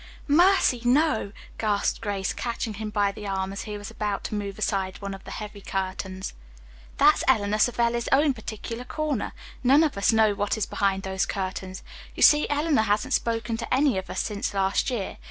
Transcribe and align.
"Mercy, 0.27 0.81
no," 0.83 1.31
gasped 1.59 2.01
Grace, 2.01 2.33
catching 2.33 2.73
him 2.73 2.89
by 2.89 3.11
the 3.11 3.27
arm 3.27 3.53
as 3.53 3.65
he 3.65 3.77
was 3.77 3.91
about 3.91 4.23
to 4.23 4.33
move 4.33 4.57
aside 4.57 4.99
one 4.99 5.13
of 5.13 5.23
the 5.25 5.29
heavy 5.29 5.61
curtains. 5.61 6.33
"That's 6.97 7.23
Eleanor 7.27 7.59
Savelli's 7.59 8.09
own 8.11 8.33
particular 8.33 8.83
corner. 8.83 9.31
None 9.63 9.83
of 9.83 9.95
us 9.99 10.11
know 10.11 10.33
what 10.33 10.57
is 10.57 10.65
behind 10.65 11.03
those 11.03 11.27
curtains. 11.27 11.83
You 12.15 12.23
see, 12.23 12.49
Eleanor 12.49 12.81
hasn't 12.85 13.13
spoken 13.13 13.57
to 13.57 13.71
any 13.71 13.95
of 13.99 14.09
us 14.09 14.21
since 14.21 14.55
last 14.55 14.89
year. 14.89 15.17